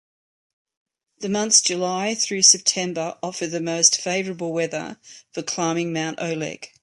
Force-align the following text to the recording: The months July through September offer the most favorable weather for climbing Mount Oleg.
The 1.19 1.29
months 1.29 1.61
July 1.61 2.15
through 2.15 2.41
September 2.41 3.19
offer 3.21 3.45
the 3.45 3.61
most 3.61 4.01
favorable 4.01 4.51
weather 4.51 4.97
for 5.31 5.43
climbing 5.43 5.93
Mount 5.93 6.19
Oleg. 6.19 6.71